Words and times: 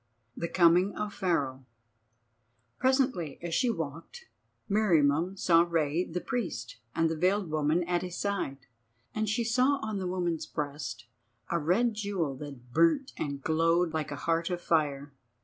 THE 0.35 0.47
COMING 0.47 0.95
OF 0.95 1.13
PHARAOH 1.13 1.63
Presently, 2.79 3.37
as 3.43 3.53
she 3.53 3.69
walked, 3.69 4.25
Meriamun 4.67 5.37
saw 5.37 5.61
Rei 5.61 6.03
the 6.05 6.19
Priest 6.19 6.77
and 6.95 7.07
the 7.07 7.15
veiled 7.15 7.51
woman 7.51 7.83
at 7.83 8.01
his 8.01 8.17
side, 8.17 8.65
and 9.13 9.29
she 9.29 9.43
saw 9.43 9.77
on 9.83 9.99
the 9.99 10.07
woman's 10.07 10.47
breast 10.47 11.05
a 11.51 11.59
red 11.59 11.93
jewel 11.93 12.35
that 12.37 12.73
burnt 12.73 13.13
and 13.15 13.43
glowed 13.43 13.93
like 13.93 14.09
a 14.09 14.15
heart 14.25 14.49
of 14.49 14.59
fire. 14.59 15.13